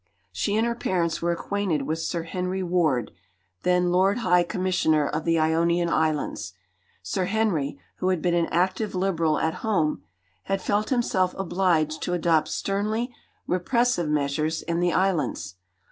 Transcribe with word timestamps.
She 0.31 0.57
and 0.57 0.65
her 0.65 0.73
parents 0.73 1.21
were 1.21 1.31
acquainted 1.31 1.83
with 1.83 1.99
Sir 1.99 2.23
Henry 2.23 2.63
Ward, 2.63 3.11
then 3.61 3.91
Lord 3.91 4.17
High 4.17 4.41
Commissioner 4.41 5.07
of 5.07 5.25
the 5.25 5.37
Ionian 5.37 5.89
Islands. 5.89 6.53
Sir 7.03 7.25
Henry, 7.25 7.77
who 7.97 8.09
had 8.09 8.19
been 8.19 8.33
an 8.33 8.47
active 8.47 8.95
Liberal 8.95 9.37
at 9.37 9.53
home, 9.61 10.01
had 10.45 10.59
felt 10.59 10.89
himself 10.89 11.35
obliged 11.37 12.01
to 12.01 12.13
adopt 12.13 12.47
sternly 12.47 13.13
repressive 13.45 14.09
measures 14.09 14.63
in 14.63 14.79
the 14.79 14.91
islands. 14.91 15.57